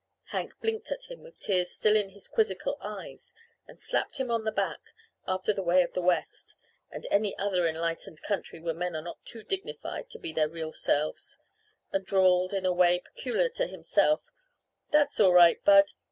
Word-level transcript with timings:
Hank 0.29 0.55
blinked 0.61 0.91
at 0.91 1.11
him 1.11 1.19
with 1.21 1.37
tears 1.37 1.69
still 1.69 1.95
in 1.95 2.09
his 2.09 2.27
quizzical 2.27 2.75
eyes 2.81 3.33
and 3.67 3.79
slapped 3.79 4.17
him 4.17 4.31
on 4.31 4.45
the 4.45 4.51
back, 4.51 4.79
after 5.27 5.53
the 5.53 5.61
way 5.61 5.83
of 5.83 5.93
the 5.93 6.01
West 6.01 6.55
and 6.89 7.05
any 7.11 7.37
other 7.37 7.67
enlightened 7.67 8.19
country 8.23 8.59
where 8.59 8.73
men 8.73 8.95
are 8.95 9.03
not 9.03 9.23
too 9.27 9.43
dignified 9.43 10.09
to 10.09 10.17
be 10.17 10.33
their 10.33 10.49
real 10.49 10.73
selves 10.73 11.37
and 11.91 12.03
drawled, 12.03 12.51
in 12.51 12.65
a 12.65 12.73
way 12.73 12.97
peculiar 12.99 13.49
to 13.49 13.67
himself: 13.67 14.21
"That's 14.89 15.19
all 15.19 15.33
right, 15.33 15.63
Bud. 15.63 15.93